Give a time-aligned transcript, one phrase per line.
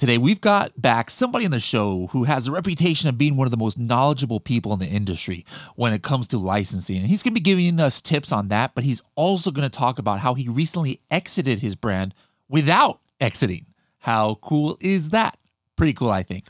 [0.00, 3.46] Today, we've got back somebody on the show who has a reputation of being one
[3.46, 5.44] of the most knowledgeable people in the industry
[5.76, 6.96] when it comes to licensing.
[6.96, 9.78] And he's going to be giving us tips on that, but he's also going to
[9.78, 12.14] talk about how he recently exited his brand
[12.48, 13.66] without exiting.
[13.98, 15.38] How cool is that?
[15.76, 16.46] Pretty cool, I think.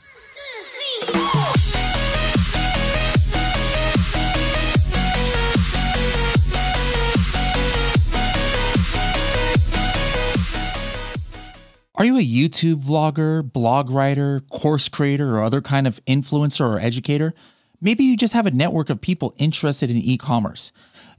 [12.01, 16.79] Are you a YouTube vlogger, blog writer, course creator, or other kind of influencer or
[16.79, 17.35] educator?
[17.79, 20.71] Maybe you just have a network of people interested in e commerce.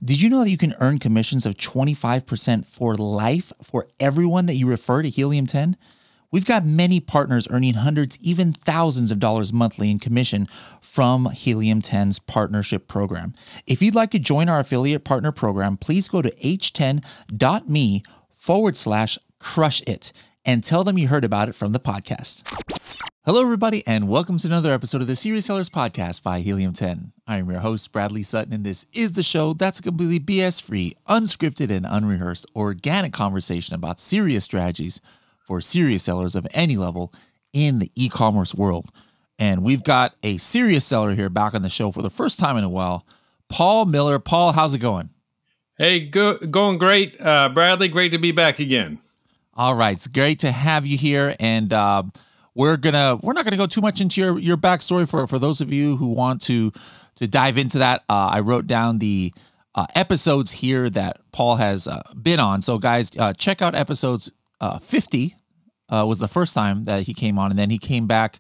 [0.05, 4.57] Did you know that you can earn commissions of 25% for life for everyone that
[4.57, 5.77] you refer to Helium 10?
[6.33, 10.49] We've got many partners earning hundreds, even thousands of dollars monthly in commission
[10.81, 13.35] from Helium 10's partnership program.
[13.69, 19.17] If you'd like to join our affiliate partner program, please go to h10.me forward slash
[19.39, 20.13] crush it
[20.45, 22.43] and tell them you heard about it from the podcast.
[23.25, 27.13] Hello, everybody, and welcome to another episode of the Serious Sellers Podcast by Helium 10.
[27.27, 30.97] I'm your host, Bradley Sutton, and this is the show that's a completely BS free,
[31.09, 35.01] unscripted, and unrehearsed organic conversation about serious strategies
[35.45, 37.13] for serious sellers of any level
[37.53, 38.91] in the e commerce world.
[39.39, 42.57] And we've got a serious seller here back on the show for the first time
[42.57, 43.07] in a while,
[43.49, 44.19] Paul Miller.
[44.19, 45.11] Paul, how's it going?
[45.79, 47.21] Hey, go, going great.
[47.21, 48.99] Uh, Bradley, great to be back again.
[49.55, 52.05] All right, it's great to have you here, and uh,
[52.55, 55.61] we're gonna we're not gonna go too much into your your backstory for for those
[55.61, 56.73] of you who want to
[57.17, 58.03] to dive into that.
[58.09, 59.31] Uh, I wrote down the
[59.75, 62.63] uh, episodes here that Paul has uh, been on.
[62.63, 65.37] So guys, uh, check out episodes uh, 50
[65.91, 68.39] was the first time that he came on, and then he came back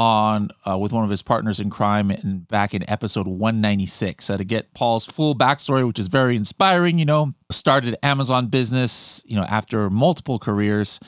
[0.00, 4.38] on uh, with one of his partners in crime and back in episode 196 So
[4.38, 6.98] to get Paul's full backstory, which is very inspiring.
[6.98, 11.00] You know, started Amazon business, you know, after multiple careers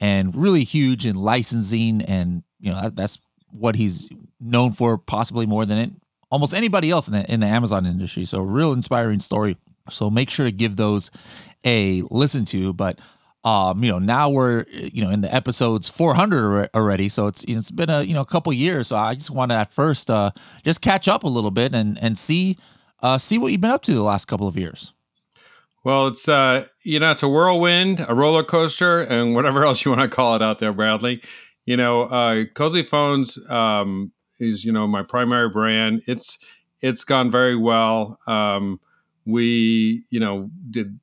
[0.00, 2.02] and really huge in licensing.
[2.02, 3.20] And, you know, that, that's
[3.52, 5.90] what he's known for, possibly more than it,
[6.28, 8.24] almost anybody else in the, in the Amazon industry.
[8.24, 9.58] So, real inspiring story.
[9.88, 11.12] So, make sure to give those
[11.64, 12.72] a listen to.
[12.72, 12.98] But,
[13.44, 17.70] um, you know, now we're you know in the episodes 400 already, so it's it's
[17.70, 18.88] been a you know a couple years.
[18.88, 21.98] So I just want to at first uh, just catch up a little bit and
[22.02, 22.58] and see
[23.02, 24.92] uh, see what you've been up to the last couple of years.
[25.84, 29.90] Well, it's uh, you know, it's a whirlwind, a roller coaster, and whatever else you
[29.90, 31.22] want to call it out there, Bradley.
[31.64, 36.02] You know, uh, Cozy Phones um, is you know my primary brand.
[36.06, 36.38] It's
[36.82, 38.18] it's gone very well.
[38.26, 38.80] Um,
[39.24, 41.00] we you know did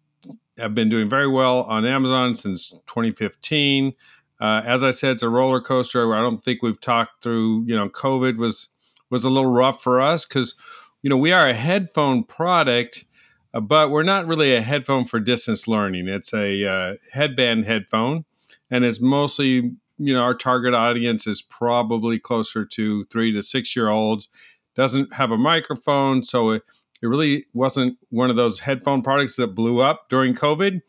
[0.58, 3.94] have been doing very well on Amazon since 2015.
[4.40, 6.14] Uh, as I said, it's a roller coaster.
[6.16, 7.64] I don't think we've talked through.
[7.66, 8.70] You know, COVID was
[9.10, 10.56] was a little rough for us because
[11.02, 13.06] you know we are a headphone product,
[13.54, 16.08] uh, but we're not really a headphone for distance learning.
[16.08, 18.26] It's a uh, headband headphone,
[18.70, 23.76] and it's mostly you know our target audience is probably closer to three to six
[23.76, 24.30] year olds.
[24.76, 26.64] Doesn't have a microphone, so it,
[27.02, 30.82] it really wasn't one of those headphone products that blew up during COVID.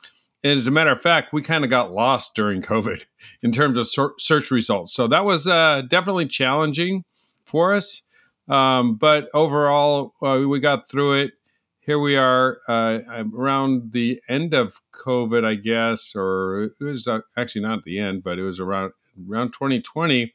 [0.44, 3.04] And as a matter of fact, we kind of got lost during COVID
[3.42, 3.88] in terms of
[4.19, 4.94] search results.
[4.94, 7.04] So that was uh, definitely challenging
[7.44, 8.02] for us.
[8.48, 11.32] Um, but overall, uh, we got through it.
[11.80, 13.00] Here we are uh,
[13.34, 17.98] around the end of COVID, I guess, or it was uh, actually not at the
[17.98, 18.92] end, but it was around
[19.28, 20.34] around 2020.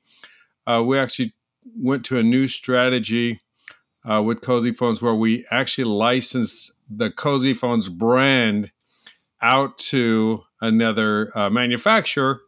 [0.65, 1.33] Uh, we actually
[1.77, 3.39] went to a new strategy
[4.05, 8.71] uh, with Cozy Phones where we actually license the Cozy Phones brand
[9.41, 12.41] out to another uh, manufacturer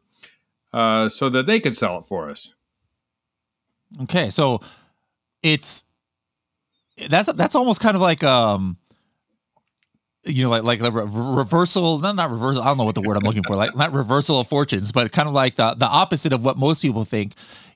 [0.73, 2.55] uh, so that they could sell it for us.
[4.03, 4.61] Okay, so
[5.41, 5.85] it's
[7.09, 8.77] that's that's almost kind of like um
[10.23, 13.17] you know like like a reversal not not reversal I don't know what the word
[13.17, 16.33] I'm looking for like not reversal of fortunes but kind of like the the opposite
[16.33, 17.33] of what most people think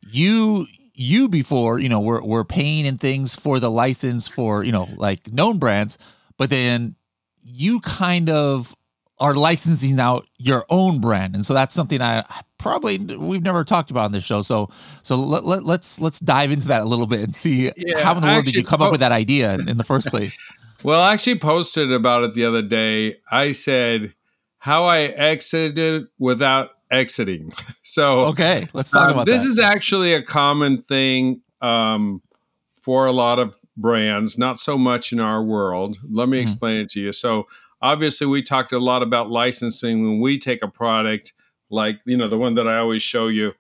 [0.10, 0.66] you
[1.00, 4.90] you before, you know, were were paying and things for the license for, you know,
[4.98, 5.98] like known brands,
[6.38, 6.96] but then
[7.42, 8.76] you kind of
[9.20, 11.36] are licensing out your own brand.
[11.36, 12.24] And so that's something I
[12.58, 14.42] probably we've never talked about on this show.
[14.42, 14.70] So
[15.04, 18.16] so let, let, let's let's dive into that a little bit and see yeah, how
[18.16, 20.08] in the world did you come po- up with that idea in, in the first
[20.12, 20.42] place?
[20.84, 23.16] well, I actually posted about it the other day.
[23.32, 24.14] I said
[24.60, 27.52] how I exited without exiting.
[27.82, 29.42] So okay, let's talk um, about this.
[29.42, 29.50] That.
[29.50, 32.22] Is actually a common thing um,
[32.80, 35.98] for a lot of brands, not so much in our world.
[36.08, 36.44] Let me mm-hmm.
[36.44, 37.12] explain it to you.
[37.12, 37.48] So
[37.82, 41.34] obviously, we talked a lot about licensing when we take a product
[41.72, 43.54] like you know the one that I always show you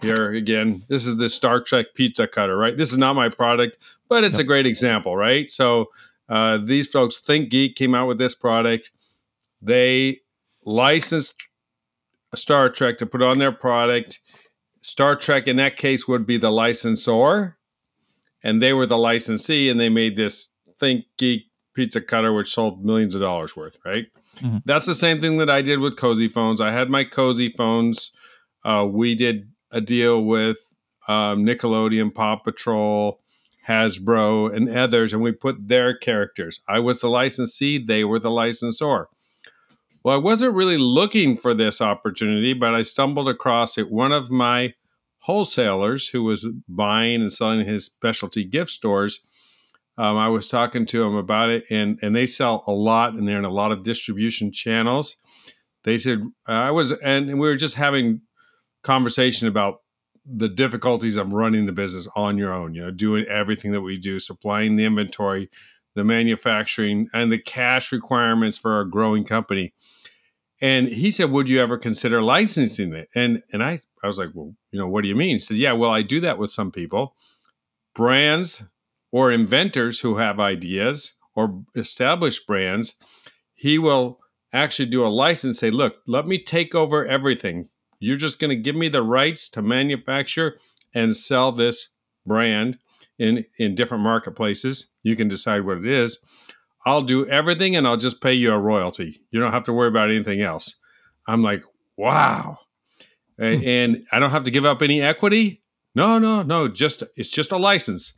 [0.00, 0.82] here again.
[0.88, 2.76] This is the Star Trek pizza cutter, right?
[2.76, 3.78] This is not my product,
[4.08, 4.44] but it's yep.
[4.44, 5.50] a great example, right?
[5.50, 5.90] So
[6.28, 8.90] uh, these folks, ThinkGeek, came out with this product.
[9.60, 10.20] They
[10.64, 11.48] licensed
[12.36, 14.20] Star Trek to put on their product.
[14.80, 17.56] Star Trek in that case would be the licensor,
[18.42, 21.44] and they were the licensee, and they made this Think Geek
[21.74, 23.78] pizza cutter which sold millions of dollars worth.
[23.84, 24.06] Right.
[24.36, 24.58] Mm-hmm.
[24.64, 26.60] That's the same thing that I did with Cozy Phones.
[26.60, 28.12] I had my Cozy Phones.
[28.64, 30.58] Uh, we did a deal with
[31.08, 33.20] um, Nickelodeon, Paw Patrol,
[33.66, 36.60] Hasbro, and others, and we put their characters.
[36.68, 39.08] I was the licensee, they were the licensor.
[40.04, 43.90] Well, I wasn't really looking for this opportunity, but I stumbled across it.
[43.90, 44.74] One of my
[45.24, 49.20] wholesalers who was buying and selling his specialty gift stores.
[49.96, 53.26] Um, I was talking to him about it, and and they sell a lot, and
[53.26, 55.16] they're in a lot of distribution channels.
[55.84, 58.20] They said I was, and we were just having
[58.82, 59.78] conversation about
[60.26, 62.74] the difficulties of running the business on your own.
[62.74, 65.48] You know, doing everything that we do, supplying the inventory,
[65.94, 69.72] the manufacturing, and the cash requirements for a growing company.
[70.64, 74.30] And he said, "Would you ever consider licensing it?" And and I I was like,
[74.32, 76.48] "Well, you know, what do you mean?" He said, "Yeah, well, I do that with
[76.48, 77.14] some people,
[77.94, 78.64] brands
[79.12, 82.94] or inventors who have ideas or established brands.
[83.52, 84.20] He will
[84.54, 85.58] actually do a license.
[85.58, 87.68] Say, look, let me take over everything.
[88.00, 90.58] You're just going to give me the rights to manufacture
[90.94, 91.90] and sell this
[92.24, 92.78] brand
[93.18, 94.94] in in different marketplaces.
[95.02, 96.18] You can decide what it is."
[96.86, 99.22] I'll do everything and I'll just pay you a royalty.
[99.30, 100.76] You don't have to worry about anything else.
[101.26, 101.62] I'm like,
[101.96, 102.58] wow.
[103.38, 103.60] Hmm.
[103.64, 105.62] And I don't have to give up any equity.
[105.94, 106.68] No, no, no.
[106.68, 108.12] Just it's just a license.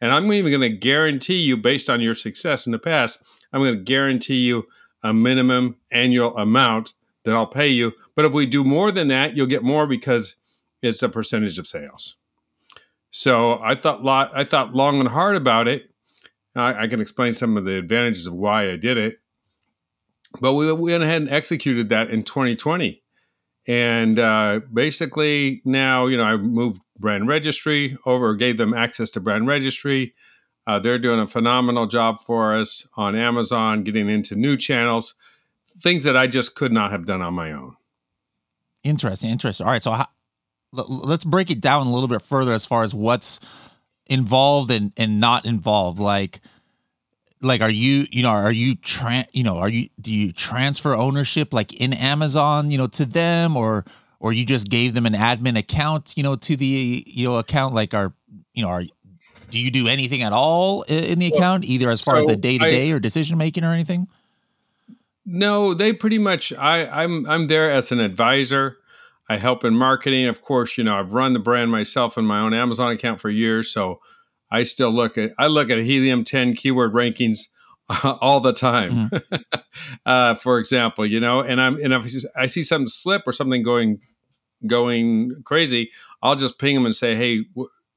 [0.00, 3.22] And I'm even going to guarantee you, based on your success in the past,
[3.52, 4.66] I'm going to guarantee you
[5.02, 6.94] a minimum annual amount
[7.24, 7.92] that I'll pay you.
[8.14, 10.36] But if we do more than that, you'll get more because
[10.82, 12.16] it's a percentage of sales.
[13.10, 15.87] So I thought lot I thought long and hard about it,
[16.60, 19.18] I, I, can explain some of the advantages of why I did it.
[20.40, 23.02] But we, we went ahead and executed that in 2020.
[23.66, 29.20] And uh, basically, now, you know, I moved brand registry over, gave them access to
[29.20, 30.14] brand registry.
[30.66, 35.14] Uh, they're doing a phenomenal job for us on Amazon, getting into new channels,
[35.68, 37.76] things that I just could not have done on my own.
[38.84, 39.66] Interesting, interesting.
[39.66, 40.08] All right, so how,
[40.72, 43.40] let's break it down a little bit further as far as what's
[44.08, 45.98] involved and and not involved?
[45.98, 46.40] Like
[47.40, 50.94] like are you you know are you tran you know are you do you transfer
[50.94, 53.56] ownership like in amazon you know to them?
[53.56, 53.84] Or
[54.20, 57.74] or you just gave them an admin account you know to the you know account?
[57.74, 58.12] Like are
[58.54, 58.82] you know are
[59.50, 62.36] do you do anything at all in the account either as far so as the
[62.36, 64.08] day-to-day or decision making or anything?
[65.24, 68.78] No they pretty much i i'm i'm there as an advisor
[69.28, 70.26] I help in marketing.
[70.26, 73.30] Of course, you know, I've run the brand myself in my own Amazon account for
[73.30, 73.72] years.
[73.72, 74.00] So
[74.50, 77.40] I still look at, I look at Helium 10 keyword rankings
[78.20, 79.10] all the time.
[79.10, 79.34] Mm-hmm.
[80.06, 83.62] uh, for example, you know, and I'm, and if I see something slip or something
[83.62, 84.00] going,
[84.66, 85.90] going crazy,
[86.22, 87.44] I'll just ping them and say, Hey,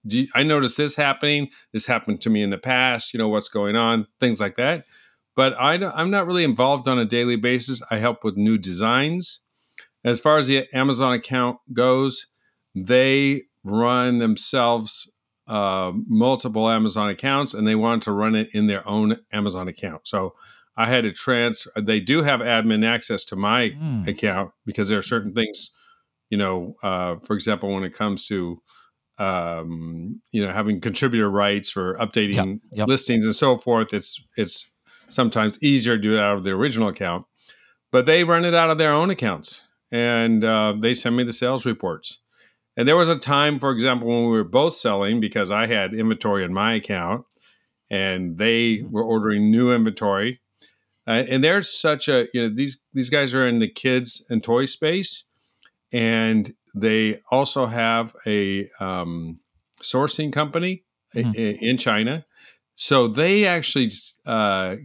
[0.04, 1.50] you, I noticed this happening.
[1.74, 3.14] This happened to me in the past.
[3.14, 4.86] You know, what's going on, things like that.
[5.36, 7.82] But I, I'm not really involved on a daily basis.
[7.90, 9.41] I help with new designs.
[10.04, 12.28] As far as the Amazon account goes,
[12.74, 15.12] they run themselves
[15.48, 20.08] uh, multiple Amazon accounts and they wanted to run it in their own Amazon account.
[20.08, 20.34] So
[20.78, 21.72] I had to transfer.
[21.80, 24.08] They do have admin access to my mm.
[24.08, 25.70] account because there are certain things,
[26.30, 28.62] you know, uh, for example, when it comes to,
[29.18, 32.60] um, you know, having contributor rights for updating yep.
[32.72, 32.88] Yep.
[32.88, 33.94] listings and so forth.
[33.94, 34.72] It's it's
[35.10, 37.26] sometimes easier to do it out of the original account,
[37.92, 41.34] but they run it out of their own accounts and uh, they send me the
[41.34, 42.22] sales reports.
[42.78, 45.94] And there was a time, for example, when we were both selling because I had
[45.94, 47.26] inventory in my account
[47.90, 50.40] and they were ordering new inventory.
[51.06, 54.44] Uh, and there's such a you know these these guys are in the kids and
[54.44, 55.26] toy space,
[55.92, 59.40] and they also have a um,
[59.82, 60.84] sourcing company
[61.14, 61.34] mm-hmm.
[61.34, 62.24] in, in China.
[62.76, 63.90] So they actually
[64.26, 64.76] uh,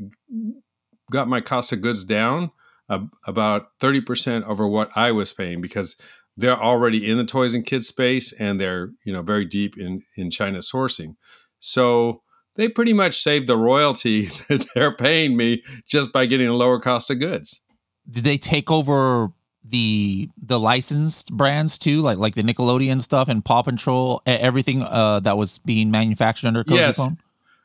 [1.11, 2.51] got my cost of goods down
[2.89, 5.97] uh, about 30% over what I was paying because
[6.37, 10.03] they're already in the toys and kids space and they're, you know, very deep in,
[10.17, 11.17] in China sourcing.
[11.59, 12.23] So
[12.57, 16.79] they pretty much saved the royalty that they're paying me just by getting a lower
[16.79, 17.61] cost of goods.
[18.09, 19.33] Did they take over
[19.69, 25.21] the the licensed brands too, like like the Nickelodeon stuff and Paw Patrol, everything uh,
[25.21, 26.97] that was being manufactured under Cozy yes.
[26.99, 27.19] Phone?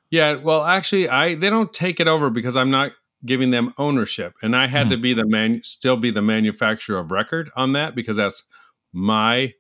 [0.09, 2.91] Yeah, well, actually, I they don't take it over because I'm not
[3.25, 4.33] giving them ownership.
[4.41, 4.91] And i had mm.
[4.91, 8.47] to be the man still be the manufacturer of record on that because that's
[8.93, 9.53] my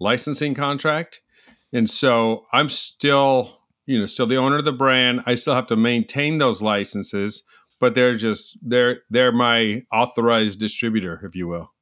[0.00, 1.20] licensing contract.
[1.72, 5.22] And so i'm still you know still the owner of the brand.
[5.26, 7.44] I still have to maintain those licenses
[7.82, 11.72] but they're just they're they're my authorized distributor if you will.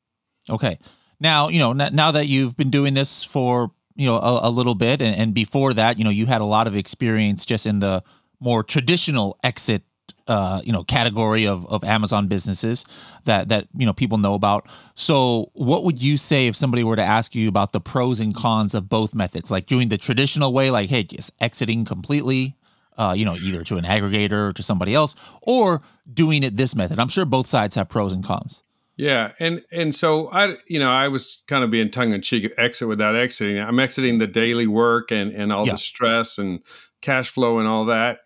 [0.49, 0.79] Okay.
[1.21, 4.75] Now, you know, now that you've been doing this for you know a, a little
[4.75, 7.81] bit, and, and before that, you know, you had a lot of experience just in
[7.81, 8.03] the
[8.41, 9.83] more traditional exit
[10.27, 12.85] uh, you know category of, of Amazon businesses
[13.25, 14.69] that that you know people know about.
[14.95, 18.35] So, what would you say if somebody were to ask you about the pros and
[18.35, 22.57] cons of both methods, like doing the traditional way, like hey, just exiting completely,
[22.97, 26.75] uh, you know, either to an aggregator or to somebody else, or doing it this
[26.75, 26.99] method?
[26.99, 28.62] I'm sure both sides have pros and cons.
[29.00, 32.53] Yeah, and and so I, you know, I was kind of being tongue in cheek,
[32.59, 33.59] exit without exiting.
[33.59, 35.73] I'm exiting the daily work and and all yeah.
[35.73, 36.62] the stress and
[37.00, 38.19] cash flow and all that.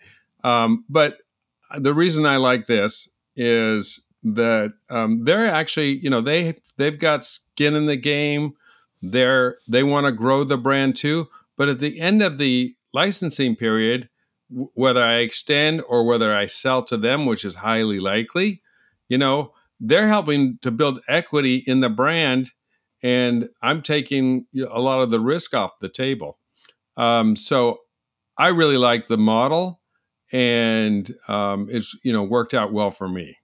[0.42, 1.18] Um, but
[1.78, 7.24] the reason I like this is that um, they're actually, you know, they they've got
[7.24, 8.54] skin in the game.
[9.02, 11.28] They're they want to grow the brand too.
[11.56, 14.08] But at the end of the licensing period,
[14.50, 18.62] w- whether I extend or whether I sell to them, which is highly likely,
[19.08, 22.52] you know, they're helping to build equity in the brand,
[23.02, 26.38] and I'm taking a lot of the risk off the table.
[26.96, 27.80] Um, so
[28.38, 29.80] I really like the model
[30.34, 33.38] and um, it's you know worked out well for me.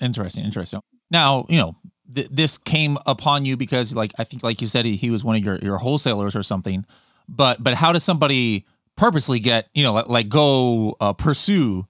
[0.00, 0.80] Interesting, interesting.
[1.10, 1.76] Now you know
[2.12, 5.22] th- this came upon you because like I think like you said he, he was
[5.22, 6.86] one of your your wholesalers or something.
[7.28, 11.86] But but how does somebody purposely get you know like, like go uh, pursue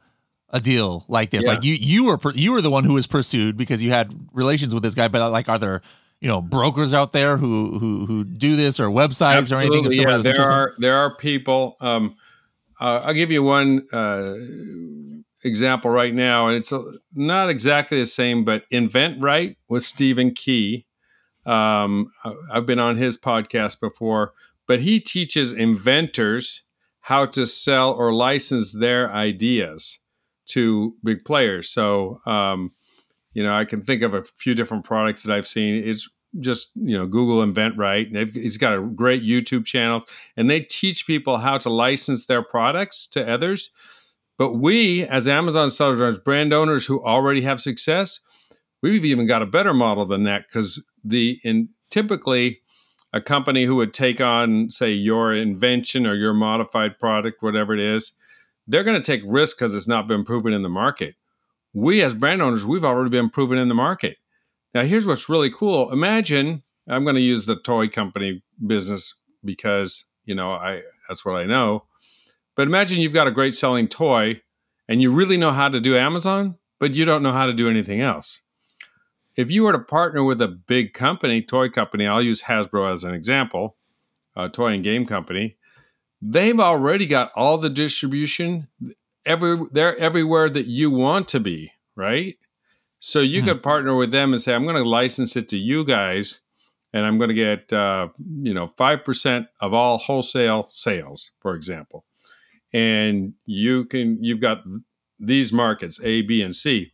[0.51, 1.45] a deal like this?
[1.45, 1.53] Yeah.
[1.53, 4.13] Like you you were per- you were the one who was pursued because you had
[4.33, 5.07] relations with this guy.
[5.07, 5.81] But like are there
[6.21, 10.09] you know brokers out there who who who do this or websites Absolutely, or anything?
[10.09, 11.77] Yeah, there are there are people.
[11.81, 12.17] Um,
[12.83, 14.35] uh, I'll give you one uh,
[15.45, 16.83] example right now, and it's a,
[17.15, 20.85] not exactly the same, but InventRight with Stephen Key.
[21.47, 22.11] Um,
[22.53, 24.33] I've been on his podcast before,
[24.67, 26.65] but he teaches inventors
[27.03, 30.01] how to sell or license their ideas
[30.47, 31.69] to big players.
[31.71, 32.73] So, um,
[33.33, 35.85] you know, I can think of a few different products that I've seen.
[35.85, 36.11] It's
[36.41, 38.13] just you know Google InventRight.
[38.13, 40.05] They've, he's got a great YouTube channel,
[40.37, 43.71] and they teach people how to license their products to others.
[44.39, 48.21] But we, as Amazon sellers, as brand owners who already have success,
[48.83, 52.61] we've even got a better model than that because the in typically
[53.13, 57.81] a company who would take on say your invention or your modified product, whatever it
[57.81, 58.13] is,
[58.67, 61.15] they're going to take risk because it's not been proven in the market.
[61.75, 64.17] We as brand owners, we've already been proven in the market.
[64.75, 65.93] Now, here's what's really cool.
[65.93, 69.15] Imagine I'm going to use the toy company business
[69.45, 71.85] because you know I that's what I know.
[72.55, 74.41] But imagine you've got a great selling toy
[74.89, 77.69] and you really know how to do Amazon, but you don't know how to do
[77.69, 78.43] anything else.
[79.37, 83.05] If you were to partner with a big company, toy company, I'll use Hasbro as
[83.05, 83.77] an example,
[84.37, 85.57] a toy and game company,
[86.21, 88.69] they've already got all the distribution
[89.25, 92.37] every they're everywhere that you want to be, right?
[93.05, 93.49] So you mm-hmm.
[93.49, 96.41] could partner with them and say, I'm going to license it to you guys,
[96.93, 98.09] and I'm going to get uh,
[98.43, 102.05] you know five percent of all wholesale sales, for example.
[102.73, 104.63] And you can you've got
[105.19, 106.93] these markets A, B, and C.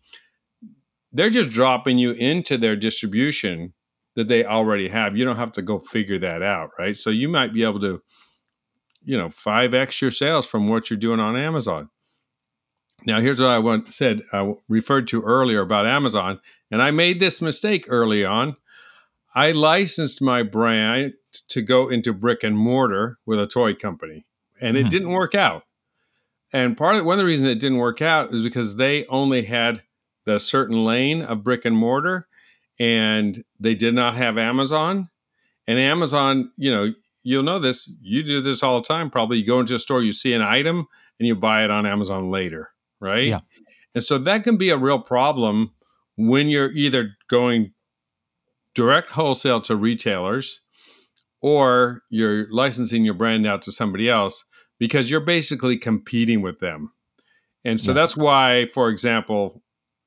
[1.12, 3.74] They're just dropping you into their distribution
[4.16, 5.14] that they already have.
[5.14, 6.96] You don't have to go figure that out, right?
[6.96, 8.00] So you might be able to,
[9.04, 11.90] you know, five x your sales from what you're doing on Amazon.
[13.08, 17.20] Now, here's what I want, said, I referred to earlier about Amazon, and I made
[17.20, 18.54] this mistake early on.
[19.34, 21.14] I licensed my brand
[21.48, 24.26] to go into brick and mortar with a toy company,
[24.60, 24.88] and it mm-hmm.
[24.90, 25.62] didn't work out.
[26.52, 29.44] And part of one of the reasons it didn't work out is because they only
[29.44, 29.82] had
[30.26, 32.28] the certain lane of brick and mortar,
[32.78, 35.08] and they did not have Amazon.
[35.66, 37.90] And Amazon, you know, you'll know this.
[38.02, 39.08] You do this all the time.
[39.08, 40.86] Probably you go into a store, you see an item,
[41.18, 42.68] and you buy it on Amazon later
[43.00, 43.26] right?
[43.26, 43.40] Yeah.
[43.94, 45.72] And so that can be a real problem
[46.16, 47.72] when you're either going
[48.74, 50.60] direct wholesale to retailers
[51.40, 54.44] or you're licensing your brand out to somebody else
[54.78, 56.92] because you're basically competing with them.
[57.64, 57.94] And so yeah.
[57.94, 59.62] that's why, for example,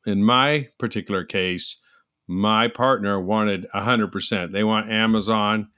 [0.06, 1.82] in my particular case,
[2.28, 4.52] my partner wanted 100%.
[4.52, 5.70] They want Amazon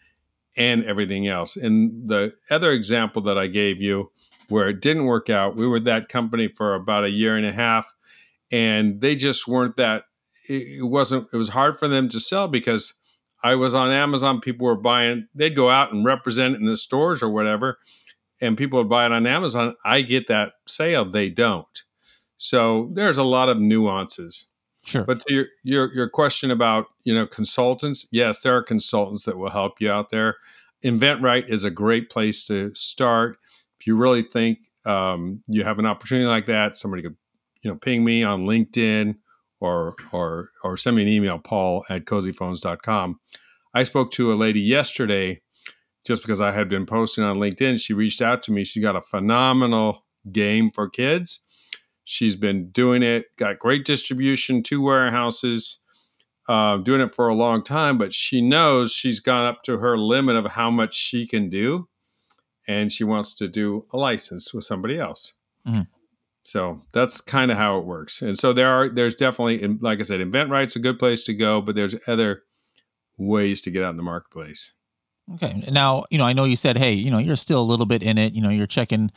[0.55, 1.57] and everything else.
[1.57, 4.11] And the other example that I gave you
[4.49, 5.55] where it didn't work out.
[5.55, 7.93] We were that company for about a year and a half,
[8.51, 10.03] and they just weren't that.
[10.49, 11.27] It wasn't.
[11.33, 12.93] It was hard for them to sell because
[13.43, 14.41] I was on Amazon.
[14.41, 15.27] People were buying.
[15.35, 17.77] They'd go out and represent it in the stores or whatever,
[18.41, 19.75] and people would buy it on Amazon.
[19.85, 21.05] I get that sale.
[21.05, 21.83] They don't.
[22.37, 24.47] So there's a lot of nuances.
[24.85, 25.05] Sure.
[25.05, 29.37] But to your, your your question about you know consultants, yes, there are consultants that
[29.37, 30.37] will help you out there.
[30.83, 33.37] InventRight is a great place to start
[33.87, 37.15] you really think um, you have an opportunity like that, somebody could,
[37.61, 39.15] you know, ping me on LinkedIn
[39.59, 43.19] or or or send me an email, paul at cozyphones.com.
[43.73, 45.41] I spoke to a lady yesterday
[46.05, 47.79] just because I had been posting on LinkedIn.
[47.79, 48.63] She reached out to me.
[48.63, 51.39] She got a phenomenal game for kids.
[52.05, 55.81] She's been doing it, got great distribution, two warehouses,
[56.49, 59.97] uh, doing it for a long time, but she knows she's gone up to her
[59.97, 61.87] limit of how much she can do.
[62.67, 65.33] And she wants to do a license with somebody else.
[65.67, 65.87] Mhm.
[66.43, 68.21] So that's kind of how it works.
[68.21, 71.61] And so there are, there's definitely, like I said, InventRight's a good place to go,
[71.61, 72.43] but there's other
[73.17, 74.73] ways to get out in the marketplace.
[75.35, 75.63] Okay.
[75.71, 78.03] Now, you know, I know you said, hey, you know, you're still a little bit
[78.03, 78.33] in it.
[78.33, 79.11] You know, you're checking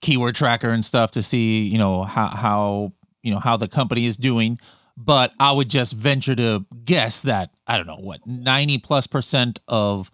[0.00, 2.92] keyword tracker and stuff to see, you know, how how
[3.22, 4.58] you know how the company is doing.
[4.96, 9.60] But I would just venture to guess that I don't know what ninety plus percent
[9.68, 10.10] of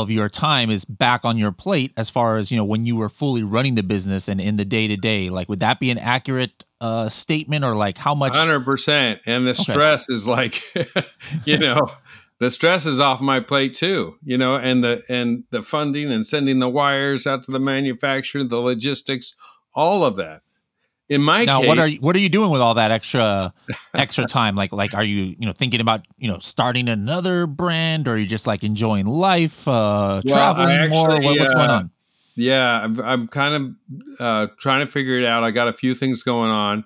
[0.00, 2.96] of your time is back on your plate as far as you know when you
[2.96, 5.28] were fully running the business and in the day to day.
[5.28, 8.34] Like, would that be an accurate uh, statement or like how much?
[8.34, 9.20] Hundred percent.
[9.26, 10.62] And the stress is like,
[11.44, 11.90] you know,
[12.38, 14.16] the stress is off my plate too.
[14.24, 18.44] You know, and the and the funding and sending the wires out to the manufacturer,
[18.44, 19.34] the logistics,
[19.74, 20.42] all of that.
[21.08, 23.52] In my now, case, what are you, what are you doing with all that extra
[23.94, 24.54] extra time?
[24.54, 28.16] Like like are you you know thinking about you know starting another brand, or are
[28.18, 31.10] you just like enjoying life, uh, Well, traveling more?
[31.10, 31.90] actually, What, what's going uh, on?
[32.34, 35.44] Yeah, I'm, I'm kind of uh, trying to figure it out.
[35.44, 36.84] I got a few things going on.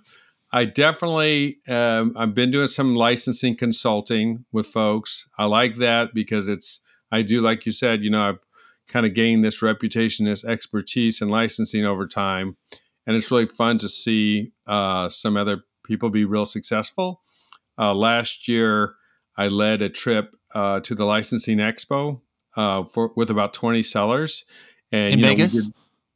[0.52, 5.28] I definitely, um, I've been doing some licensing consulting with folks.
[5.38, 6.80] I like that because it's,
[7.12, 8.38] I do, like you said, you know, I've
[8.88, 12.56] kind of gained this reputation, this expertise in licensing over time.
[13.06, 17.22] And it's really fun to see uh, some other people be real successful.
[17.78, 18.94] Uh, last year,
[19.36, 22.20] I led a trip uh, to the licensing expo
[22.56, 24.44] uh, for with about 20 sellers.
[24.90, 25.52] And In you know, Vegas?
[25.66, 25.74] did-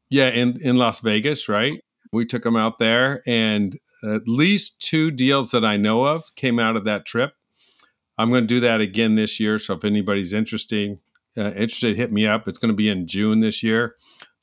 [0.09, 1.80] yeah, in in Las Vegas, right?
[2.12, 6.59] We took them out there, and at least two deals that I know of came
[6.59, 7.35] out of that trip.
[8.18, 9.59] I'm going to do that again this year.
[9.59, 10.99] So if anybody's interesting,
[11.38, 12.49] uh, interested, hit me up.
[12.49, 13.94] It's going to be in June this year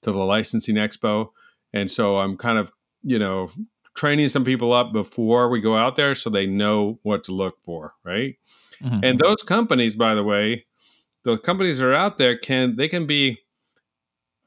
[0.03, 1.29] to the licensing expo,
[1.77, 2.71] and so I'm kind of
[3.03, 3.51] you know
[3.95, 7.57] training some people up before we go out there so they know what to look
[7.63, 8.35] for, right?
[8.81, 8.99] Mhm.
[9.03, 10.65] And those companies, by the way,
[11.23, 13.39] the companies that are out there can they can be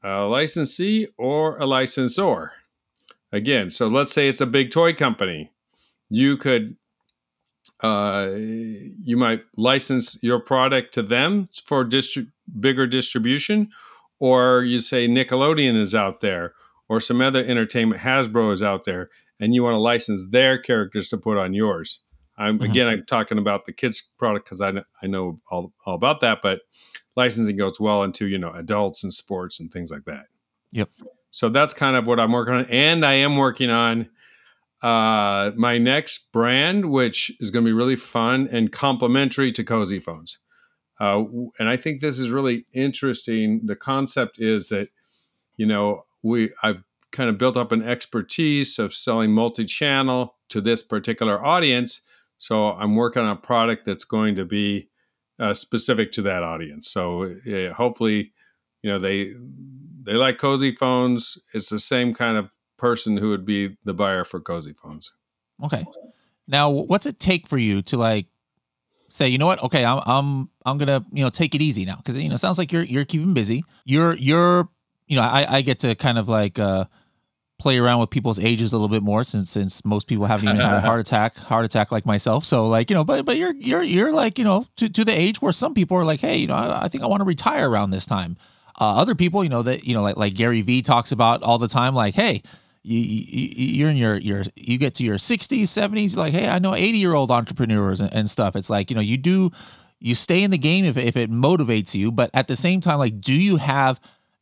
[0.02, 2.52] a licensee or a licensor.
[3.32, 5.52] Again, so let's say it's a big toy company.
[6.08, 6.76] You could
[7.82, 13.68] uh, you might license your product to them for distri- bigger distribution,
[14.18, 16.54] or you say Nickelodeon is out there,
[16.90, 21.08] or some other entertainment Hasbro is out there, and you want to license their characters
[21.10, 22.02] to put on yours.
[22.36, 22.68] I'm Mhm.
[22.68, 26.40] again, I'm talking about the kids product because I, I know all, all about that,
[26.42, 26.62] but
[27.14, 30.26] licensing goes well into you know adults and sports and things like that.
[30.72, 30.90] Yep.
[31.30, 34.08] So that's kind of what I'm working on, and I am working on
[34.82, 40.00] uh, my next brand, which is going to be really fun and complementary to Cozy
[40.00, 40.38] Phones.
[40.98, 41.22] Uh,
[41.60, 43.60] and I think this is really interesting.
[43.64, 44.88] The concept is that
[45.56, 50.82] you know we I've kind of built up an expertise of selling multi-channel to this
[50.82, 52.02] particular audience.
[52.38, 54.88] So I'm working on a product that's going to be
[55.38, 56.90] uh, specific to that audience.
[56.90, 58.32] So yeah, hopefully,
[58.82, 59.32] you know they
[60.02, 61.38] they like cozy phones.
[61.54, 65.12] It's the same kind of person who would be the buyer for cozy phones.
[65.62, 65.84] Okay.
[66.48, 68.26] Now, what's it take for you to like
[69.08, 69.62] say, you know what?
[69.62, 72.58] Okay, I'm I'm I'm gonna you know take it easy now because you know sounds
[72.58, 73.62] like you're you're keeping busy.
[73.84, 74.68] You're you're
[75.10, 76.84] you know I I get to kind of like uh
[77.60, 80.60] play around with people's ages a little bit more since since most people haven't even
[80.60, 82.44] had a heart attack heart attack like myself.
[82.44, 85.16] So like you know, but but you're you're you're like you know to to the
[85.16, 87.26] age where some people are like, hey, you know, I, I think I want to
[87.26, 88.36] retire around this time.
[88.80, 91.58] Uh, other people, you know, that you know, like like Gary Vee talks about all
[91.58, 92.42] the time, like, hey,
[92.82, 96.58] you, you you're in your your you get to your 60s 70s like hey i
[96.58, 99.50] know 80 year old entrepreneurs and, and stuff it's like you know you do
[99.98, 102.98] you stay in the game if, if it motivates you but at the same time
[102.98, 104.00] like do you have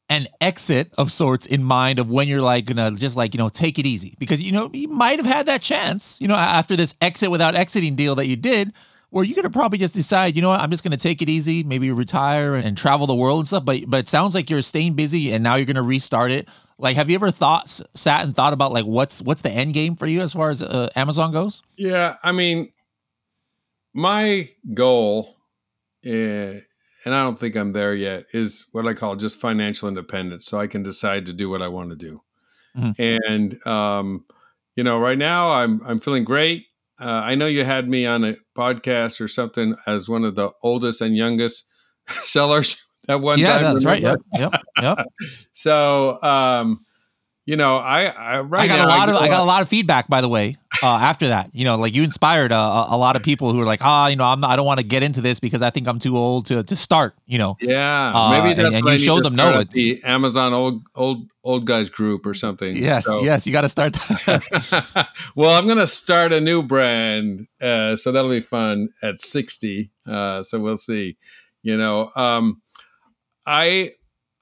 [0.08, 3.48] an exit of sorts in mind of when you're like gonna just like you know
[3.48, 4.14] take it easy.
[4.18, 7.54] Because you know you might have had that chance you know after this exit without
[7.54, 8.72] exiting deal that you did
[9.10, 11.30] where you could have probably just decide you know what i'm just gonna take it
[11.30, 13.64] easy maybe retire and, and travel the world and stuff.
[13.64, 16.48] But but it sounds like you're staying busy and now you're gonna restart it.
[16.78, 19.96] Like have you ever thought sat and thought about like what's what's the end game
[19.96, 21.62] for you as far as uh, amazon goes?
[21.76, 22.72] Yeah, I mean,
[23.94, 25.36] my goal,
[26.04, 26.60] eh,
[27.04, 30.58] and I don't think I'm there yet, is what I call just financial independence, so
[30.58, 32.22] I can decide to do what I want to do.
[32.76, 32.94] Mhm.
[33.24, 34.24] And um,
[34.76, 36.66] you know, right now I'm I'm feeling great.
[37.00, 40.50] Uh, I know you had me on a podcast or something as one of the
[40.62, 41.64] oldest and youngest
[42.24, 43.62] sellers at one yeah time.
[43.62, 45.06] that's right yep yep yep
[45.52, 46.84] So, um,
[47.46, 49.44] you know, I I right i got now a lot of go i got a
[49.44, 51.50] lot of feedback by the way uh, after that.
[51.52, 54.16] You know, like you inspired a, a lot of people who were like, ah, you
[54.16, 56.16] know, I'm not, I don't want to get into this because I think I'm too
[56.16, 57.14] old to to start.
[57.26, 59.70] You know, Yeah, Uh, maybe and- that's and I you need showed them, no, it-
[59.70, 62.76] the Amazon old old old guys group or something.
[62.76, 63.92] yes, So- yes, you got to start.
[64.26, 65.08] That.
[65.36, 69.90] well, I'm going to start a new brand, uh, so that'll be fun at 60.
[70.06, 71.16] Uh, so we'll see.
[71.62, 72.60] You know, um,
[73.46, 73.92] I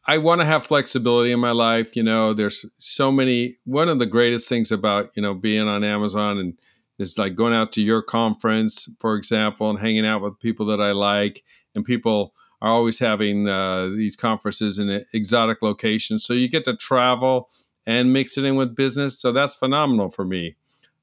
[0.09, 1.97] I want to have flexibility in my life.
[1.97, 3.57] You know, there's so many.
[3.65, 6.59] One of the greatest things about you know being on Amazon and
[6.99, 10.81] is like going out to your conference, for example, and hanging out with people that
[10.81, 16.25] I like, and people are always having uh, these conferences in exotic locations.
[16.25, 17.51] So you get to travel
[17.87, 19.21] and mix it in with business.
[19.21, 20.57] So that's phenomenal for me.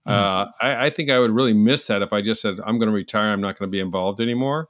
[0.06, 2.90] Uh, I, I think I would really miss that if I just said, I'm going
[2.90, 4.68] to retire, I'm not going to be involved anymore.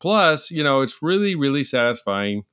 [0.00, 2.44] Plus, you know, it's really, really satisfying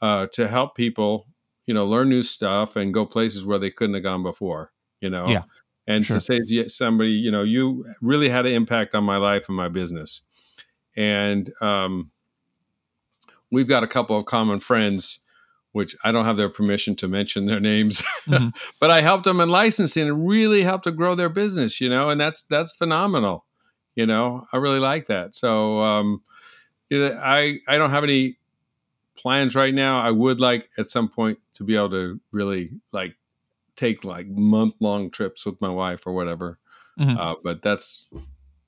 [0.00, 1.26] uh, to help people,
[1.66, 5.10] you know, learn new stuff and go places where they couldn't have gone before, you
[5.10, 5.28] know?
[5.28, 5.42] Yeah,
[5.86, 6.16] And sure.
[6.16, 9.56] to say to somebody, you know, you really had an impact on my life and
[9.56, 10.22] my business.
[10.96, 12.10] And um,
[13.50, 15.20] we've got a couple of common friends,
[15.72, 18.54] which I don't have their permission to mention their names, Mhm.
[18.80, 22.08] but I helped them in licensing and really helped to grow their business, you know,
[22.10, 23.44] and that's that's phenomenal.
[23.94, 25.34] You know, I really like that.
[25.34, 26.22] So um,
[26.92, 28.36] I I don't have any
[29.16, 30.00] plans right now.
[30.00, 33.16] I would like at some point to be able to really like
[33.74, 36.58] take like month long trips with my wife or whatever.
[36.98, 37.18] Mhm.
[37.18, 38.12] Uh, but that's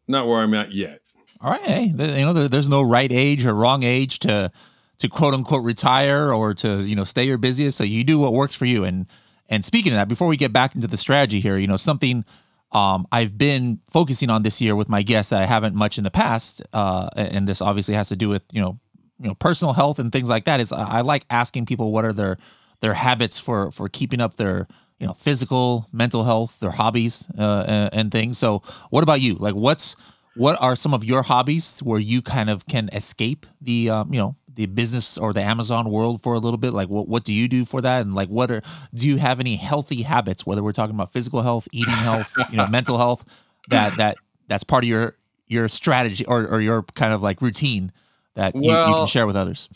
[0.06, 1.00] not where I'm at yet.
[1.40, 4.50] All right, hey, you know, there, there's no right age or wrong age to
[4.98, 7.78] to quote unquote retire or to you know stay your busiest.
[7.78, 8.84] So you do what works for you.
[8.84, 9.06] And
[9.48, 12.24] and speaking of that, before we get back into the strategy here, you know, something
[12.72, 16.04] um, I've been focusing on this year with my guests that I haven't much in
[16.04, 18.78] the past, uh, and this obviously has to do with you know
[19.20, 20.60] you know personal health and things like that.
[20.60, 22.38] Is I like asking people what are their
[22.80, 24.66] their habits for for keeping up their
[24.98, 28.38] you know physical mental health their hobbies uh, and, and things.
[28.38, 29.34] So what about you?
[29.34, 29.96] Like what's
[30.34, 34.20] what are some of your hobbies where you kind of can escape the um, you
[34.20, 36.72] know the business or the amazon world for a little bit?
[36.72, 38.02] Like what, what do you do for that?
[38.02, 38.62] And like what are
[38.94, 42.56] do you have any healthy habits whether we're talking about physical health eating health you
[42.56, 43.24] know mental health
[43.68, 45.14] that that that's part of your
[45.46, 47.92] your strategy or, or your kind of like routine
[48.38, 49.68] that you, you can Well- share with others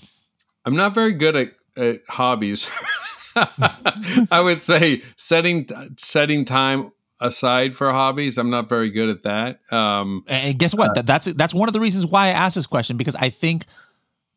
[0.65, 2.71] I'm not very good at, at hobbies.
[4.31, 8.39] I would say setting setting time aside for hobbies.
[8.39, 9.61] I'm not very good at that.
[9.73, 10.95] Um, And guess what?
[10.95, 13.65] That, that's that's one of the reasons why I asked this question because I think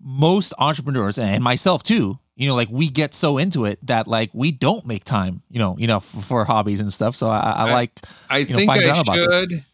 [0.01, 4.31] most entrepreneurs and myself too, you know, like we get so into it that like
[4.33, 7.15] we don't make time, you know, you know, for, for hobbies and stuff.
[7.15, 7.91] So I, I I- like,
[8.29, 9.25] I know, think I out about this.
[9.39, 9.65] should.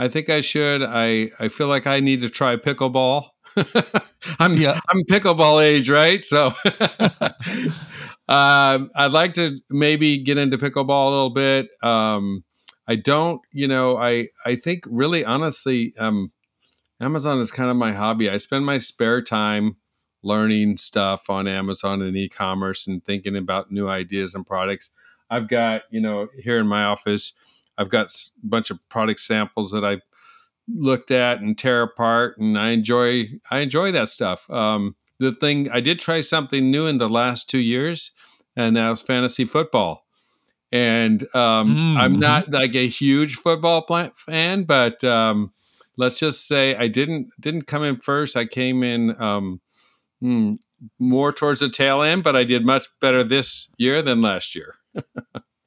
[0.00, 0.82] I think I should.
[0.84, 3.30] I I feel like I need to try pickleball.
[4.38, 4.78] I'm Yeah.
[4.88, 6.24] I'm pickleball age, right?
[6.24, 6.46] So
[8.28, 11.68] um, I'd like to maybe get into pickleball a little bit.
[11.82, 12.44] Um,
[12.86, 16.32] I don't, you know, I I think really honestly, um,
[17.00, 18.30] Amazon is kind of my hobby.
[18.30, 19.76] I spend my spare time
[20.22, 24.90] learning stuff on Amazon and e-commerce and thinking about new ideas and products.
[25.30, 27.32] I've got, you know, here in my office,
[27.76, 30.00] I've got a bunch of product samples that I've
[30.74, 34.48] looked at and tear apart, and I enjoy I enjoy that stuff.
[34.50, 38.12] Um, the thing I did try something new in the last two years,
[38.56, 40.06] and that was fantasy football.
[40.70, 45.52] And um, Mm, I'm not like a huge football plant fan, but um,
[45.96, 48.36] let's just say I didn't didn't come in first.
[48.36, 49.60] I came in um,
[50.20, 50.54] hmm,
[50.98, 54.74] more towards the tail end, but I did much better this year than last year.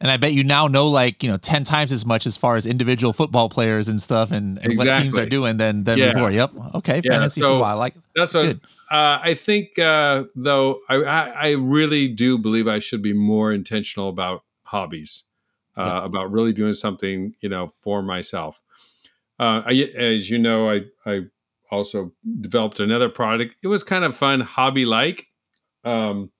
[0.01, 2.57] and I bet you now know like you know ten times as much as far
[2.57, 6.11] as individual football players and stuff and, and what teams are doing than than Yeah.
[6.13, 6.31] before.
[6.31, 6.51] Yep.
[6.75, 7.01] Okay.
[7.03, 7.63] Yeah, Fantasy so- football.
[7.65, 7.93] I like.
[8.15, 8.57] That's what
[8.91, 9.79] uh, I think.
[9.79, 15.23] Uh, though I, I, I really do believe I should be more intentional about hobbies,
[15.77, 16.05] uh, Yeah.
[16.05, 18.59] about really doing something you know for myself.
[19.39, 21.21] Uh, I, as you know, I I
[21.71, 22.11] also
[22.41, 23.55] developed another product.
[23.63, 25.27] It was kind of fun, hobby like.
[25.85, 26.31] Um,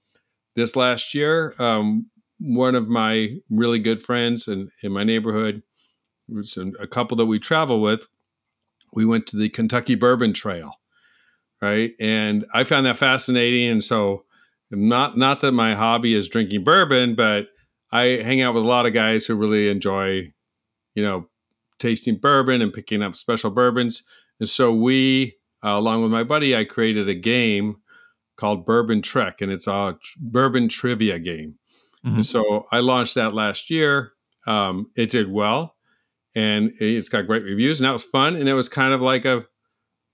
[0.55, 2.07] this last year, um,
[2.41, 5.63] one of my really good friends in, in my neighborhood,
[6.79, 8.07] a couple that we travel with,
[8.93, 10.75] we went to the Kentucky Bourbon Trail
[11.61, 11.93] right?
[11.99, 13.69] And I found that fascinating.
[13.69, 14.25] And so,
[14.71, 17.47] not not that my hobby is drinking bourbon, but
[17.91, 20.31] I hang out with a lot of guys who really enjoy,
[20.95, 21.27] you know,
[21.77, 24.03] tasting bourbon and picking up special bourbons.
[24.39, 27.77] And so we, uh, along with my buddy, I created a game
[28.37, 31.55] called Bourbon Trek, and it's a tr- bourbon trivia game.
[32.05, 32.15] Mhm.
[32.15, 34.13] And so I launched that last year.
[34.47, 35.75] Um, it did well,
[36.33, 38.35] and it's got great reviews, and that was fun.
[38.35, 39.45] And it was kind of like a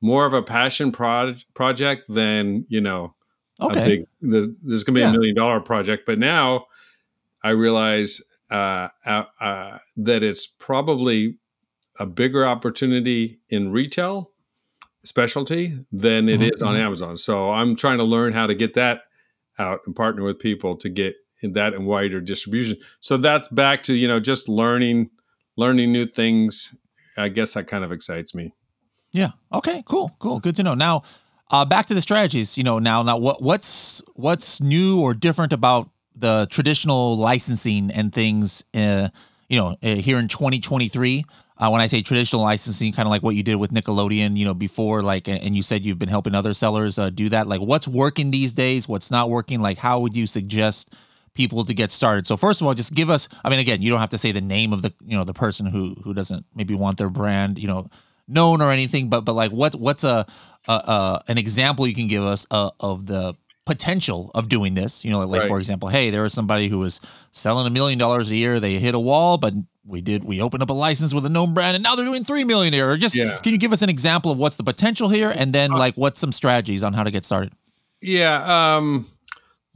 [0.02, 3.16] more of a passion project than you know
[3.60, 3.82] Okay.
[3.82, 5.10] a big the, there's going to be Yeah.
[5.10, 6.68] a million dollar project but now
[7.44, 8.22] i realize
[8.52, 11.38] uh, uh, uh, that it's probably
[12.00, 14.32] a bigger opportunity in retail
[15.04, 16.80] specialty than it Mhm, is on mhm.
[16.80, 17.18] Amazon.
[17.18, 19.02] So I'm trying to learn how to get that
[19.58, 22.78] out and partner with people to get in that and wider distribution.
[23.00, 25.10] So that's back to you know just learning
[25.56, 26.76] learning new things.
[27.18, 28.54] I guess that kind of excites me.
[29.12, 29.32] Yeah.
[29.52, 29.84] Okay.
[29.86, 30.16] Cool.
[30.20, 30.40] Cool.
[30.40, 30.76] Good to know.
[30.76, 31.02] Now,
[31.50, 32.58] uh, back to the strategies.
[32.58, 38.14] You know, now, now, what what's what's new or different about the traditional licensing and
[38.14, 38.64] things?
[38.74, 39.10] Uh,
[39.50, 41.26] you know, uh, here in 2023.
[41.60, 44.46] Uh, when I say traditional licensing, kind of like what you did with Nickelodeon, you
[44.46, 47.48] know, before, like, and you said you've been helping other sellers uh, do that.
[47.48, 48.88] Like, what's working these days?
[48.88, 49.60] What's not working?
[49.60, 50.94] Like, how would you suggest
[51.38, 52.28] people to get started?
[52.28, 53.30] So, first of all, just give us.
[53.46, 55.34] I mean, again, you don't have to say the name of the, you know, the
[55.34, 57.90] person who who doesn't maybe want their brand, you know,
[58.28, 60.26] known or anything, but but like what what's a,
[60.68, 65.06] a, a an example you can give us uh, of the potential of doing this?
[65.06, 65.48] You know, like, Right.
[65.50, 67.00] for example, hey, there was somebody who was
[67.32, 69.54] selling a million dollars a year, they hit a wall, but
[69.86, 72.24] we did we opened up a license with a known brand, and now they're doing
[72.26, 72.90] three million a year.
[72.92, 73.38] Or just Yeah.
[73.44, 76.20] can you give us an example of what's the potential here, and then like what's
[76.20, 77.54] some strategies on how to get started?
[78.02, 78.76] Yeah.
[78.78, 79.06] Um,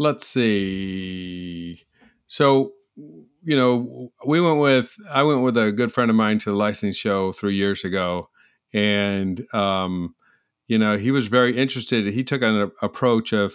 [0.01, 1.79] let's see.
[2.27, 6.49] So, you know, we went with I went with a good friend of mine to
[6.51, 8.29] the licensing show three years ago,
[8.73, 10.15] and um,
[10.67, 12.07] you know, he was very interested.
[12.07, 13.53] He took an a- approach of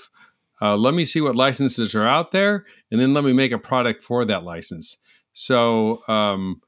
[0.63, 3.59] uh, let me see what licenses are out there, and then let me make a
[3.59, 4.97] product for that license.
[5.33, 6.63] So, um,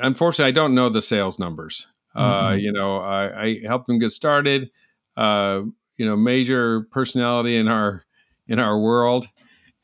[0.00, 1.88] unfortunately, I don't know the sales numbers.
[2.14, 2.62] Uh, Mhm.
[2.62, 4.70] you know, I, I helped him get started.
[5.16, 5.62] Uh,
[5.96, 8.04] you know, major personality in our
[8.48, 9.26] in our world,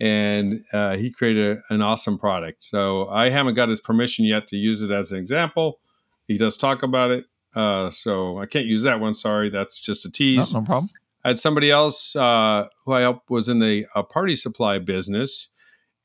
[0.01, 2.65] and uh, he created a, an awesome product.
[2.65, 5.81] So I haven't got his permission yet to use it as an example.
[6.27, 9.15] He does talk about it, uh, so I can't use that one.
[9.15, 10.55] Sorry, that's just a No, tease.
[10.55, 10.91] no problem.
[11.25, 15.49] I had somebody else uh, who I helped was in the uh, party supply business,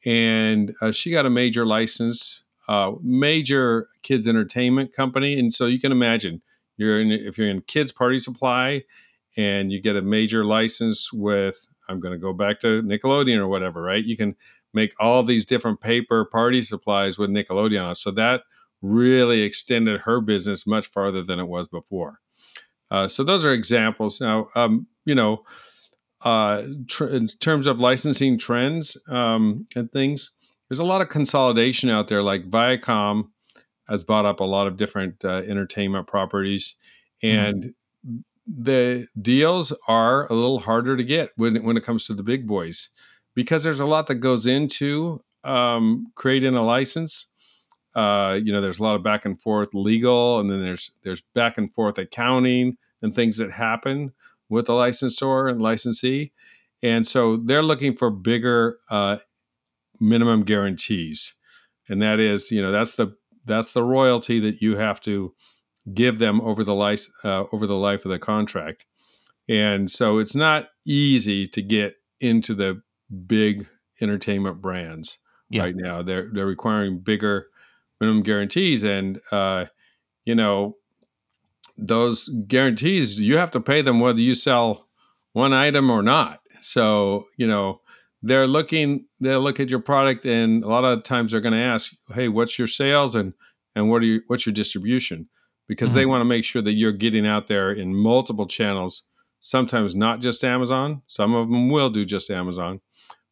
[0.06, 5.80] and uh, she got a major license, uh, major kids entertainment company, and so you
[5.80, 6.42] can imagine
[6.78, 8.84] you're in if you're in kids party supply,
[9.36, 13.48] and you get a major license with I'm going to go back to Nickelodeon or
[13.48, 14.04] whatever, right?
[14.04, 14.36] You can
[14.74, 18.42] make all these different paper party supplies with Nickelodeon so that
[18.82, 22.20] really extended her business much farther than it was before.
[22.92, 24.22] Uh, so those are examples.
[24.22, 25.44] Now, um, you know,
[26.24, 30.36] uh, tr- in terms of licensing trends um, and things,
[30.68, 32.24] there's a lot of consolidation out there.
[32.24, 33.30] Like Viacom
[33.88, 36.76] has bought up a lot of different uh, entertainment properties,
[37.24, 37.74] and
[38.50, 42.48] the deals are a little harder to get when when it comes to the big
[42.48, 42.90] boys
[43.36, 47.28] because there's a lot that goes into um, creating a license.
[47.96, 51.22] Uh, you know, there's a lot of back and forth legal, and then there's there's
[51.36, 54.14] back and forth accounting and things that happen
[54.50, 56.32] with the licensor and licensee,
[56.82, 59.18] and so they're looking for bigger uh,
[60.00, 61.34] minimum guarantees,
[61.88, 65.34] and that is, you know, that's the that's the royalty that you have to
[65.94, 68.86] give them over the life uh, over the life of the contract,
[69.48, 72.82] and so it's not easy to get into the
[73.28, 73.68] big
[74.02, 75.64] entertainment brands Yeah.
[75.64, 76.02] right now.
[76.02, 77.48] They're they're requiring bigger
[78.00, 79.66] minimum guarantees, and uh,
[80.26, 80.76] you know
[81.78, 84.88] those guarantees you have to pay them whether you sell
[85.34, 86.42] one item or not.
[86.62, 87.82] So you know
[88.22, 91.60] they're looking they'll look at your product, and a lot of times they're going to
[91.60, 93.34] ask, "Hey, what's your sales and
[93.76, 95.30] and what are you what's your distribution?"
[95.70, 96.10] Because they mm-hmm.
[96.10, 99.04] want to make sure that you're getting out there in multiple channels.
[99.40, 101.02] Sometimes not just Amazon.
[101.08, 102.82] Some of them will do just Amazon,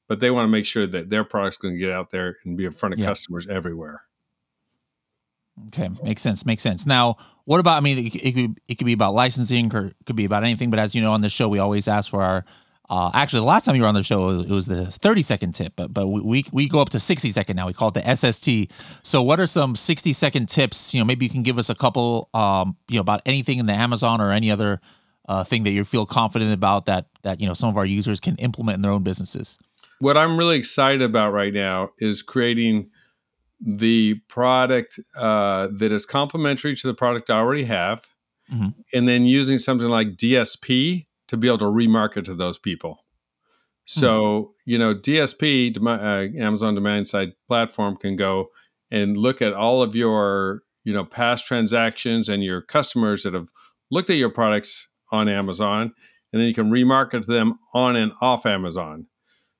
[0.07, 2.55] but they want to make sure that their product's going to get out there and
[2.55, 3.07] be in front of Yeah.
[3.07, 4.03] customers everywhere.
[5.67, 6.45] Okay, makes sense.
[6.45, 6.85] Makes sense.
[6.85, 7.77] Now, what about?
[7.77, 10.43] I mean, it, it could it could be about licensing, or it could be about
[10.43, 10.69] anything.
[10.69, 12.45] But as you know, on the show, we always ask for our.
[12.89, 15.51] Uh, actually, the last time you were on the show, it was the thirty second
[15.53, 17.67] tip, but but we we, go up to sixty second now.
[17.67, 18.71] We call it the SST.
[19.03, 20.93] So, what are some sixty second tips?
[20.93, 22.29] You know, maybe you can give us a couple.
[22.33, 24.79] Um, you know, about anything in the Amazon or any other
[25.27, 28.21] uh, thing that you feel confident about that that you know some of our users
[28.21, 29.57] can implement in their own businesses.
[29.99, 32.89] what I'm really excited about right now is creating
[33.59, 38.03] the product uh, that is complementary to the product I already have,
[38.53, 38.75] Mhm.
[38.93, 43.05] and then using something like DSP to be able to remarket to those people.
[43.85, 48.49] So you know, DSP, dem- uh, Amazon Demand Side Platform, can go
[48.91, 53.49] and look at all of your you know past transactions and your customers that have
[53.89, 55.93] looked at your products on Amazon,
[56.33, 59.07] and then you can remarket to them on and off Amazon.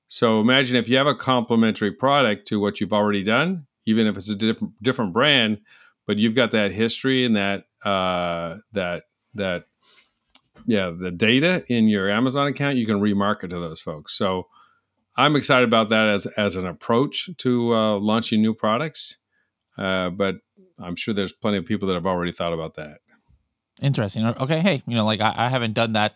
[0.09, 4.17] So imagine if you have a complementary product to what you've already done, even if
[4.17, 5.59] it's a different different brand,
[6.05, 9.03] but you've got that history and that uh, that
[9.35, 9.65] that
[10.67, 14.13] yeah the data in your Amazon account, you can remarket to those folks.
[14.13, 14.47] So
[15.15, 19.17] I'm excited about that as as an approach to uh, launching new products.
[19.77, 20.35] Uh, but
[20.79, 22.99] I'm sure there's plenty of people that have already thought about that.
[23.81, 24.25] Interesting.
[24.25, 24.59] Okay.
[24.59, 26.15] Hey, you know, like I, I haven't done that,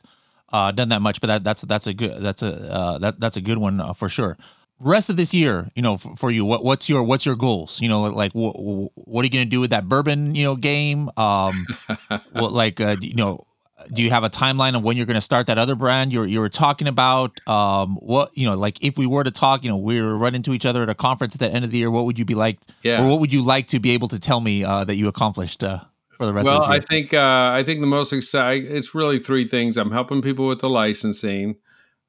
[0.52, 3.38] uh, done that much, but that, that's that's a good that's a uh, that that's
[3.38, 4.38] a good one uh, for sure.
[4.80, 7.80] Rest of this year, you know, for, for you, what what's your what's your goals?
[7.80, 11.10] You know, like what what are you gonna do with that bourbon, you know, game?
[11.18, 11.68] Um,
[12.32, 13.46] what like uh, you know,
[13.94, 16.20] do you have a timeline of when you're going to start that other brand you
[16.20, 19.64] were, you were talking about um what you know like if we were to talk
[19.64, 21.72] you know we were running into each other at a conference at the end of
[21.72, 23.04] the year what would you be like yeah.
[23.04, 25.64] or what would you like to be able to tell me uh, that you accomplished
[25.64, 25.80] uh,
[26.22, 26.82] for the rest well, of the year?
[26.82, 29.76] I think uh, I think the most exciting it's really three things.
[29.76, 31.56] I'm helping people with the licensing,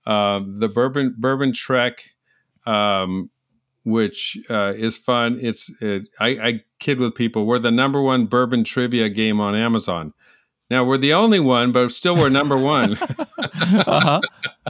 [0.06, 2.04] uh, the bourbon bourbon trek,
[2.66, 3.30] um,
[3.85, 5.38] which uh, is fun.
[5.40, 7.46] It's it, I, I kid with people.
[7.46, 10.12] We're the number one bourbon trivia game on Amazon.
[10.72, 12.96] Now we're the only one, but still we're number one.
[13.38, 14.20] uh-huh.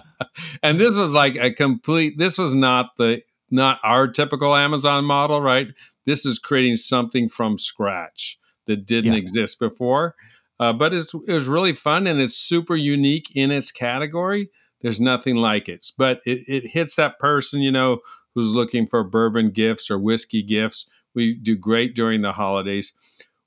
[0.64, 2.18] and this was like a complete.
[2.18, 5.68] This was not the not our typical Amazon model, right?
[6.04, 8.36] This is creating something from scratch
[8.66, 9.18] that didn't yeah.
[9.20, 10.16] exist before.
[10.58, 14.50] Uh, but it was really fun and it's super unique in its category.
[14.80, 15.86] There's nothing like it.
[15.96, 18.00] But it, it hits that person, you know,
[18.34, 20.90] who's looking for bourbon gifts or whiskey gifts.
[21.14, 22.92] We do great during the holidays.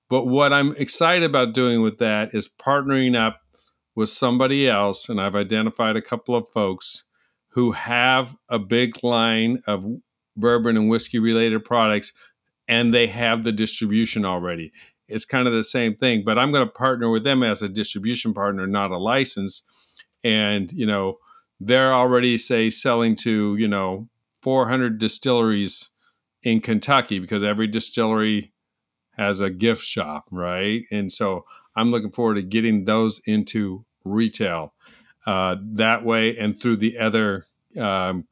[0.09, 3.39] But what I'm excited about doing with that is partnering up
[3.95, 5.09] with somebody else.
[5.09, 7.05] And I've identified a couple of folks
[7.49, 9.85] who have a big line of
[10.35, 12.11] bourbon and whiskey related products
[12.67, 14.71] and they have the distribution already.
[15.07, 17.69] It's kind of the same thing, but I'm going to partner with them as a
[17.69, 19.65] distribution partner, not a license.
[20.23, 21.19] And, you know,
[21.59, 24.09] they're already, say, selling to, you know,
[24.41, 25.89] 400 distilleries
[26.43, 28.51] in Kentucky because every distillery
[29.17, 30.83] has a gift shop, right?
[30.91, 34.73] And so I'm looking forward to getting those into retail
[35.25, 37.45] uh, that way and through the other
[37.77, 38.27] um,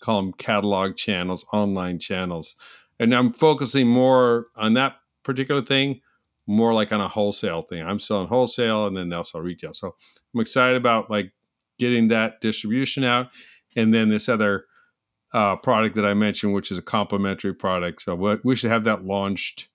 [0.00, 2.54] call them catalog channels, online channels.
[2.98, 6.00] And I'm focusing more on that particular thing,
[6.46, 7.82] more like on a wholesale thing.
[7.82, 9.72] I'm selling wholesale and then they'll sell retail.
[9.72, 9.94] So
[10.34, 11.32] I'm excited about like
[11.78, 13.28] getting that distribution out.
[13.74, 14.66] And then this other
[15.34, 18.02] uh, product that I mentioned, which is a complementary product.
[18.02, 19.68] So we should have that launched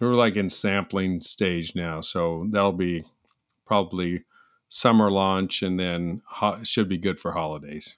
[0.00, 3.04] we're like in sampling stage now, so that'll be
[3.66, 4.24] probably
[4.68, 7.96] summer launch, and then ho- should be good for holidays.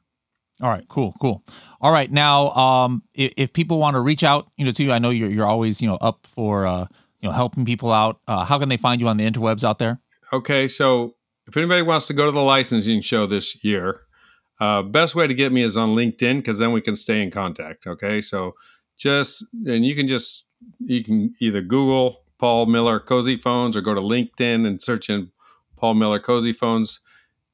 [0.63, 1.45] All right, cool, cool.
[1.81, 4.93] All right, now, um, if, if, people want to reach out, you know, to you,
[4.93, 6.87] I know you're you're always you know up for uh,
[7.21, 8.21] you know helping people out.
[8.27, 10.01] Uh, how can they find you on the interwebs out there?
[10.33, 11.15] Okay, so
[11.47, 14.03] if anybody wants to go to the licensing show this year,
[14.59, 17.31] uh, best way to get me is on LinkedIn because then we can stay in
[17.31, 17.87] contact.
[17.87, 18.55] Okay, so
[18.97, 20.46] just and you can just
[20.79, 25.31] you can either Google Paul Miller Cozy Phones or go to LinkedIn and search in
[25.76, 27.00] Paul Miller Cozy Phones.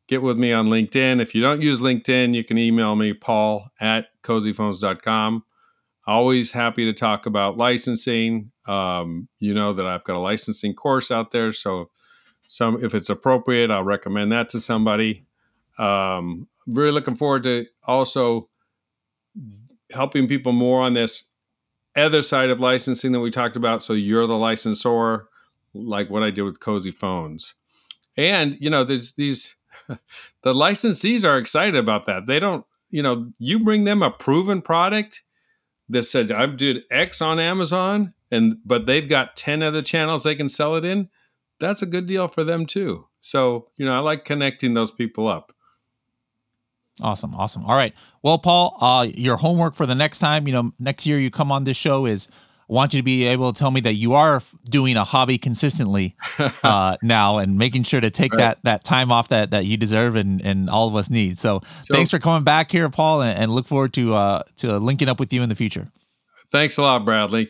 [0.09, 1.21] Get with me on LinkedIn.
[1.21, 5.45] If you don't use LinkedIn, you can email me, paul at cozyphones.com.
[6.07, 8.51] Always happy to talk about licensing.
[8.67, 11.53] Um, you know that I've got a licensing course out there.
[11.53, 11.91] So,
[12.49, 15.25] some if it's appropriate, I'll recommend that to somebody.
[15.79, 18.49] Um, really looking forward to also
[19.93, 21.32] helping people more on this
[21.97, 23.83] other side of licensing that we talked about.
[23.83, 25.27] So you're the licensor,
[25.75, 27.55] like what I did with Cozy Phones.
[28.17, 29.57] And, you know, there's these,
[29.89, 32.27] the licensees are excited about that.
[32.27, 35.23] They don't, you know, you bring them a proven product
[35.89, 40.35] that said, I've did X on Amazon, and, but they've got 10 other channels they
[40.35, 41.09] can sell it in.
[41.59, 43.07] That's a good deal for them too.
[43.21, 45.53] So, you know, I like connecting those people up.
[47.01, 47.65] Awesome, awesome.
[47.65, 47.95] All right.
[48.23, 51.51] Well, Paul, uh, your homework for the next time, you know, next year you come
[51.51, 52.29] on this show is
[52.69, 55.39] I want you to be able to tell me that you are doing a hobby
[55.39, 56.17] consistently
[56.63, 58.39] uh, now and making sure to take right.
[58.39, 61.39] that that time off that that you deserve and and all of us need.
[61.39, 64.79] So, so thanks for coming back here, Paul, and, and look forward to uh, to
[64.79, 65.91] linking up with you in the future.
[66.51, 67.49] Thanks a lot, Bradley.